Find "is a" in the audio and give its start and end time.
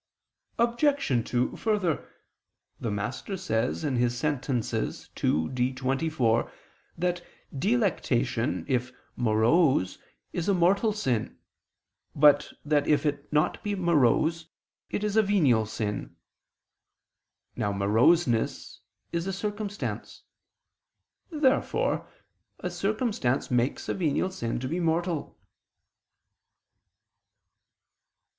10.41-10.53, 15.03-15.21, 19.11-19.31